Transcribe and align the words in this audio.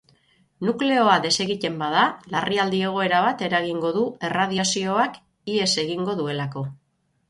Nukleoa 0.69 1.17
desegiten 1.25 1.77
bada, 1.83 2.07
larrialdi 2.37 2.81
egoera 2.89 3.21
bat 3.29 3.47
eragingo 3.51 3.95
du 4.01 4.09
erradiazioak 4.33 5.25
ihes 5.57 5.73
egingo 5.89 6.23
duelako. 6.25 6.71